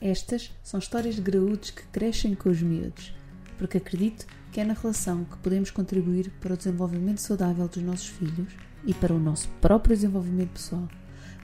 [0.00, 3.12] Estas são histórias de graúdos que crescem com os miúdos,
[3.58, 8.06] porque acredito que é na relação que podemos contribuir para o desenvolvimento saudável dos nossos
[8.06, 8.52] filhos
[8.84, 10.88] e para o nosso próprio desenvolvimento pessoal.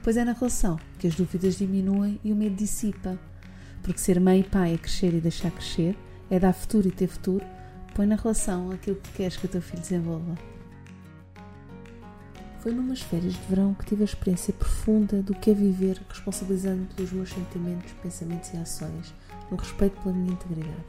[0.05, 3.19] Pois é na relação que as dúvidas diminuem e o medo dissipa.
[3.83, 5.97] Porque ser mãe e pai é crescer e deixar crescer,
[6.31, 7.45] é dar futuro e ter futuro,
[7.95, 10.54] põe na relação aquilo que queres que o teu filho desenvolva.
[12.65, 16.87] Foi numas férias de verão que tive a experiência profunda do que é viver responsabilizando
[16.95, 19.13] pelos meus sentimentos, pensamentos e ações,
[19.51, 20.83] no respeito pela minha integridade.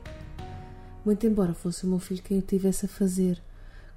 [1.03, 3.41] Muito embora fosse o meu filho quem o tivesse a fazer,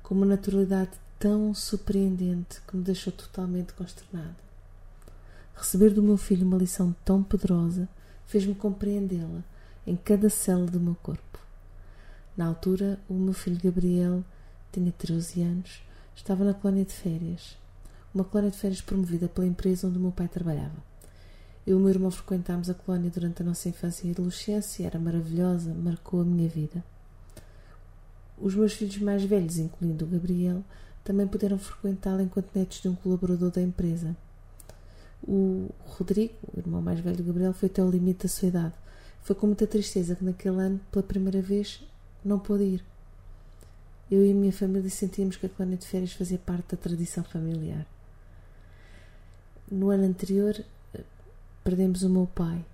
[0.03, 4.35] com uma naturalidade tão surpreendente que me deixou totalmente consternada.
[5.55, 7.89] Receber do meu filho uma lição tão poderosa
[8.27, 9.45] fez-me compreendê-la
[9.87, 11.39] em cada célula do meu corpo.
[12.37, 14.25] Na altura, o meu filho Gabriel
[14.73, 15.81] tinha 13 anos,
[16.17, 17.57] estava na colónia de férias
[18.15, 20.77] uma colónia de férias promovida pela empresa onde o meu pai trabalhava.
[21.67, 24.99] Eu e o meu irmão frequentámos a colónia durante a nossa infância e adolescência, era
[24.99, 26.83] maravilhosa, marcou a minha vida.
[28.39, 30.65] Os meus filhos mais velhos, incluindo o Gabriel,
[31.05, 34.17] também puderam frequentá-la enquanto netos de um colaborador da empresa.
[35.23, 38.75] O Rodrigo, o irmão mais velho do Gabriel, foi até o limite da sua idade.
[39.21, 41.83] Foi com muita tristeza que naquele ano, pela primeira vez,
[42.25, 42.85] não pôde ir.
[44.11, 47.23] Eu e a minha família sentíamos que a colónia de férias fazia parte da tradição
[47.23, 47.87] familiar.
[49.71, 50.65] No ano anterior
[51.63, 52.65] perdemos o meu pai.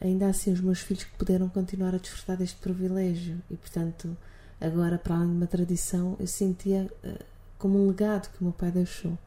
[0.00, 4.16] Ainda assim, os meus filhos puderam continuar a desfrutar deste privilégio e, portanto,
[4.60, 7.24] agora, para além de uma tradição, eu sentia uh,
[7.58, 9.18] como um legado que o meu pai deixou.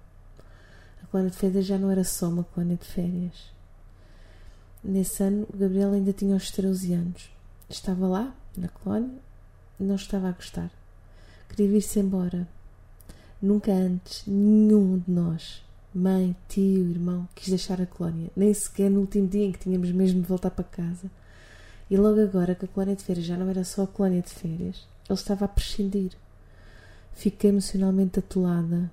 [1.04, 3.52] A colónia de férias já não era só uma colónia de férias.
[4.82, 7.30] Nesse ano, o Gabriel ainda tinha os 13 anos.
[7.70, 9.20] Estava lá, na colónia,
[9.78, 10.72] não estava a gostar.
[11.50, 12.48] Queria vir-se embora.
[13.42, 15.66] Nunca antes, nenhum de nós
[15.98, 19.92] mãe, tio, irmão, quis deixar a colónia, nem sequer no último dia em que tínhamos
[19.92, 21.10] mesmo de voltar para casa.
[21.90, 24.30] E logo agora que a colónia de férias já não era só a colónia de
[24.30, 26.12] férias, ele estava a prescindir.
[27.14, 28.92] Fiquei emocionalmente atolada.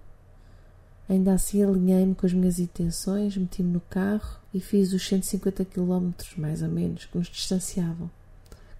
[1.08, 6.12] Ainda assim alinhei-me com as minhas intenções, meti-me no carro e fiz os 150 km,
[6.36, 8.08] mais ou menos, que nos distanciavam.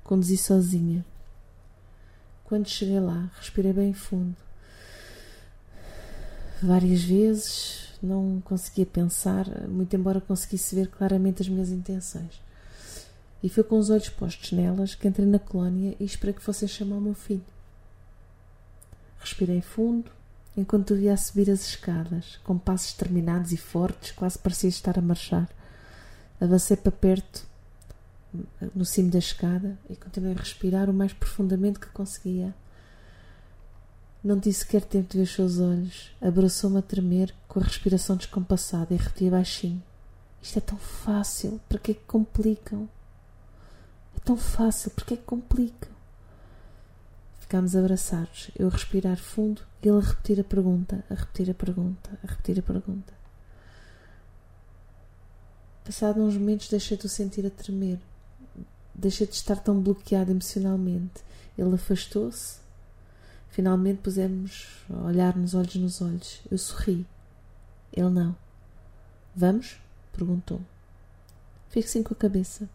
[0.05, 1.05] Conduzi sozinha.
[2.45, 4.37] Quando cheguei lá, respirei bem fundo.
[6.63, 12.41] Várias vezes não conseguia pensar, muito embora conseguisse ver claramente as minhas intenções.
[13.43, 16.69] E foi com os olhos postos nelas que entrei na colónia e esperei que fossem
[16.69, 17.45] chamar o meu filho.
[19.19, 20.11] Respirei fundo
[20.57, 25.03] enquanto via a subir as escadas, com passos terminados e fortes, quase parecia estar a
[25.03, 25.49] marchar.
[26.41, 27.47] Avancei para perto,
[28.75, 32.55] no cimo da escada, e continuei a respirar o mais profundamente que conseguia.
[34.23, 36.13] Não disse sequer tempo de ver os seus olhos.
[36.21, 39.83] Abraçou-me a tremer, com a respiração descompassada, e repetia baixinho:
[40.41, 42.89] Isto é tão fácil, para que é que complicam?
[44.17, 45.91] É tão fácil, para que é que complicam?
[47.41, 51.55] Ficámos abraçados, eu a respirar fundo e ele a repetir a pergunta, a repetir a
[51.55, 53.13] pergunta, a repetir a pergunta.
[55.85, 57.99] Passado uns momentos deixei de o sentir a tremer.
[58.95, 61.23] Deixei de estar tão bloqueado emocionalmente.
[61.59, 62.62] Ele afastou-se
[63.53, 66.41] Finalmente pusemos a olhar nos olhos nos olhos.
[66.51, 67.07] Eu sorri.
[67.93, 68.35] Ele não.
[69.37, 69.77] Vamos?
[70.11, 70.59] perguntou.
[71.69, 72.67] Fico sim com a cabeça.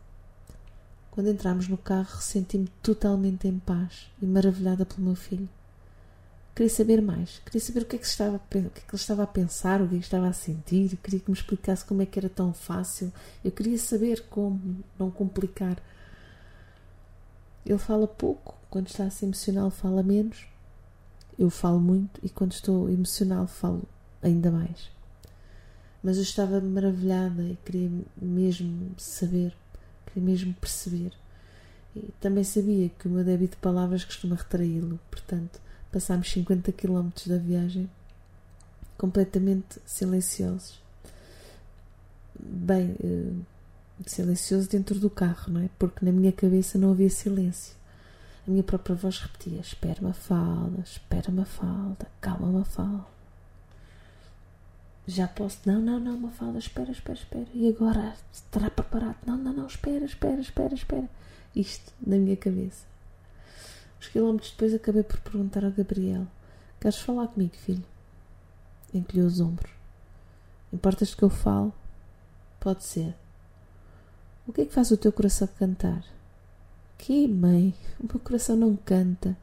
[1.10, 5.50] Quando entramos no carro, senti-me totalmente em paz e maravilhada pelo meu filho.
[6.56, 7.40] Queria saber mais.
[7.40, 9.88] Queria saber o que é que, estava, que, é que ele estava a pensar, o
[9.88, 10.96] que, é que estava a sentir.
[10.98, 13.12] Queria que me explicasse como é que era tão fácil.
[13.44, 15.82] Eu queria saber como não complicar.
[17.66, 18.56] Ele fala pouco.
[18.70, 20.46] Quando está assim emocional, fala menos
[21.38, 23.84] eu falo muito e quando estou emocional falo
[24.22, 24.90] ainda mais.
[26.04, 29.56] Mas eu estava maravilhada e queria mesmo saber,
[30.06, 31.12] queria mesmo perceber.
[31.96, 35.60] E também sabia que o meu débito de palavras costuma retraí-lo, portanto,
[35.92, 37.90] passámos 50 km da viagem
[38.98, 40.82] completamente silenciosos.
[42.40, 43.34] Bem, eh,
[44.06, 45.70] silencioso dentro do carro, não é?
[45.80, 47.76] Porque na minha cabeça não havia silêncio.
[48.48, 53.06] A minha própria voz repetia: Espera, Mafalda, espera, Mafalda, calma, Mafalda.
[55.06, 55.60] Já posso.
[55.66, 57.48] Não, não, não, Mafalda, espera, espera, espera.
[57.54, 59.18] E agora estará preparado?
[59.26, 61.10] Não, não, não, espera, espera, espera, espera.
[61.54, 62.86] Isto na minha cabeça.
[64.00, 66.26] Uns quilómetros depois acabei por perguntar ao Gabriel:
[66.80, 67.84] Queres falar comigo, filho?
[68.94, 69.72] Encolheu os ombros.
[70.72, 71.74] Importas-te que eu falo?
[72.62, 73.14] Pode ser.
[74.48, 76.04] O que é que faz o teu coração cantar?
[76.98, 77.74] Que mãe?
[78.00, 79.38] O meu coração não canta.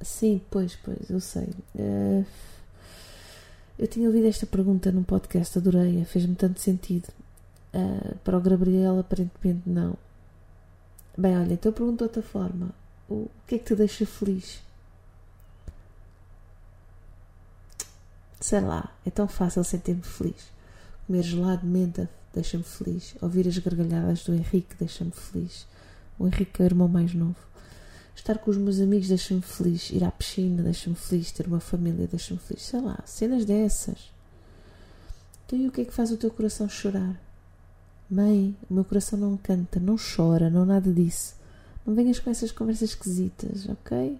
[0.00, 1.48] Sim, pois, pois, eu sei.
[1.74, 2.24] Uh,
[3.78, 7.08] eu tinha ouvido esta pergunta num podcast, adorei-a, fez-me tanto sentido.
[7.72, 9.96] Uh, para o Gabriel, aparentemente não.
[11.16, 12.70] Bem, olha, então eu pergunto de outra forma:
[13.08, 14.60] o que é que te deixa feliz?
[18.40, 20.50] Sei lá, é tão fácil sentir-me feliz.
[21.06, 23.14] Comer gelado de menta deixa-me feliz.
[23.20, 25.66] Ouvir as gargalhadas do Henrique deixa-me feliz.
[26.18, 27.36] O Henrique é o irmão mais novo.
[28.14, 29.90] Estar com os meus amigos deixa-me feliz.
[29.90, 31.32] Ir à piscina deixa-me feliz.
[31.32, 32.62] Ter uma família deixa-me feliz.
[32.62, 34.12] Sei lá, cenas dessas.
[35.46, 37.20] Então e o que é que faz o teu coração chorar?
[38.08, 41.34] Mãe, o meu coração não canta, não chora, não nada disso.
[41.86, 44.18] Não venhas com essas conversas esquisitas, ok?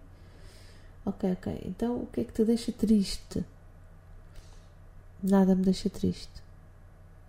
[1.04, 1.62] Ok, ok.
[1.66, 3.44] Então o que é que te deixa triste?
[5.22, 6.42] Nada me deixa triste.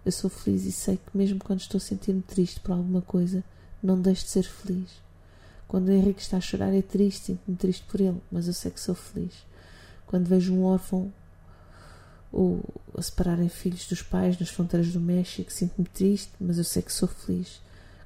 [0.05, 3.43] Eu sou feliz e sei que mesmo quando estou a sentir-me triste por alguma coisa,
[3.83, 4.89] não deixo de ser feliz.
[5.67, 8.71] Quando o Henrique está a chorar é triste, sinto-me triste por ele, mas eu sei
[8.71, 9.33] que sou feliz.
[10.05, 11.11] Quando vejo um órfão
[12.31, 12.63] ou
[12.97, 16.93] a separarem filhos dos pais nas fronteiras do México, sinto-me triste, mas eu sei que
[16.93, 17.59] sou feliz.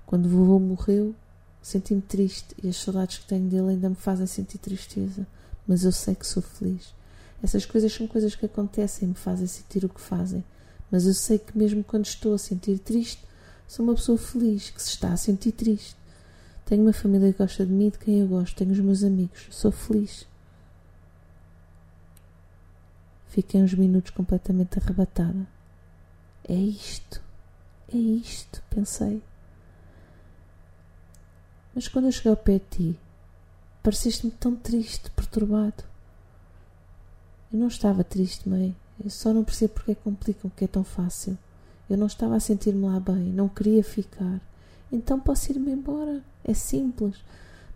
[0.06, 1.14] Quando o vovô morreu,
[1.62, 5.28] senti-me triste e as saudades que tenho dele ainda me fazem sentir tristeza,
[5.68, 6.96] mas eu sei que sou feliz.
[7.44, 10.44] Essas coisas são coisas que acontecem e me fazem sentir o que fazem,
[10.90, 13.27] mas eu sei que mesmo quando estou a sentir triste,
[13.68, 15.98] sou uma pessoa feliz que se está a sentir triste.
[16.66, 19.48] Tenho uma família que gosta de mim, de quem eu gosto, tenho os meus amigos,
[19.52, 20.28] sou feliz.
[23.28, 25.48] Fiquei uns minutos completamente arrebatada.
[26.48, 27.22] É isto,
[27.94, 29.22] é isto, pensei.
[31.76, 33.00] Mas quando eu cheguei ao pé de ti,
[33.84, 35.84] pareceste-me tão triste, perturbado.
[37.54, 38.76] Eu não estava triste, mãe.
[39.04, 41.38] Eu só não percebo porque é que complicam que é tão fácil.
[41.90, 44.40] Eu não estava a sentir-me lá bem, não queria ficar.
[44.92, 46.22] Então posso ir-me embora.
[46.44, 47.18] É simples.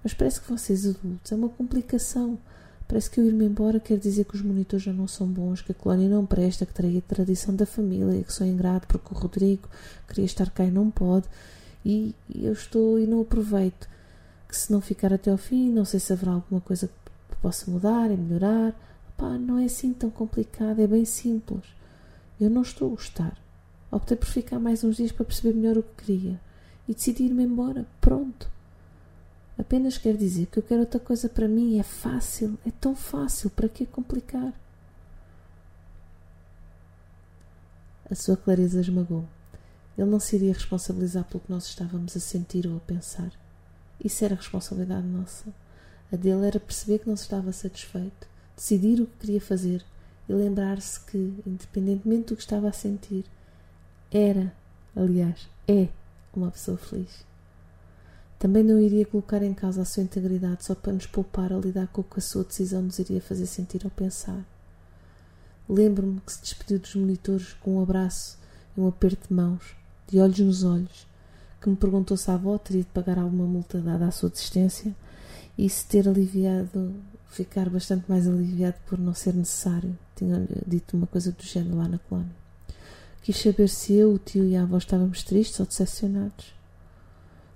[0.03, 2.37] Mas parece que vocês adultos é uma complicação.
[2.87, 5.71] Parece que eu ir-me embora quer dizer que os monitores já não são bons, que
[5.71, 9.17] a colónia não presta, que traí a tradição da família, que sou ingrato porque o
[9.17, 9.69] Rodrigo
[10.07, 11.25] queria estar cá e não pode,
[11.85, 13.87] e eu estou e não aproveito.
[14.47, 16.87] Que se não ficar até ao fim, não sei se haverá alguma coisa
[17.29, 18.75] que possa mudar e melhorar.
[19.17, 21.63] Pá, não é assim tão complicado, é bem simples.
[22.39, 23.37] Eu não estou a gostar.
[23.91, 26.39] Optei por ficar mais uns dias para perceber melhor o que queria
[26.87, 27.85] e decidi ir-me embora.
[27.99, 28.49] Pronto.
[29.57, 31.77] Apenas quer dizer que eu quero outra coisa para mim.
[31.77, 33.49] É fácil, é tão fácil.
[33.49, 34.53] Para que complicar?
[38.09, 39.25] A sua clareza esmagou.
[39.97, 43.31] Ele não se iria responsabilizar pelo que nós estávamos a sentir ou a pensar.
[44.03, 45.53] Isso era responsabilidade nossa.
[46.11, 49.83] A dele era perceber que não estava satisfeito, decidir o que queria fazer
[50.27, 53.25] e lembrar-se que, independentemente do que estava a sentir,
[54.11, 54.53] era,
[54.95, 55.87] aliás, é
[56.35, 57.25] uma pessoa feliz.
[58.37, 61.87] Também não iria colocar em causa a sua integridade só para nos poupar a lidar
[61.87, 64.43] com o que a sua decisão nos iria fazer sentir ou pensar.
[65.69, 68.37] Lembro-me que se despediu dos monitores com um abraço
[68.75, 69.75] e um aperto de mãos,
[70.07, 71.07] de olhos nos olhos,
[71.61, 74.93] que me perguntou se a avó teria de pagar alguma multa dada à sua desistência
[75.57, 76.95] e se ter aliviado,
[77.29, 79.97] ficar bastante mais aliviado por não ser necessário.
[80.15, 82.40] Tinha dito uma coisa do género lá na colónia.
[83.21, 86.55] Quis saber se eu, o tio e a avó estávamos tristes ou decepcionados.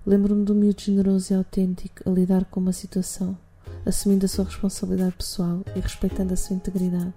[0.05, 3.35] Lembro-me do miúdo generoso e autêntico a lidar com uma situação,
[3.83, 7.11] assumindo a sua responsabilidade pessoal e respeitando a sua integridade,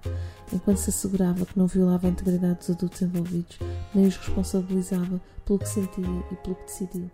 [0.50, 3.58] enquanto se assegurava que não violava a integridade dos adultos envolvidos,
[3.94, 7.10] nem os responsabilizava pelo que sentia e pelo que decidiu.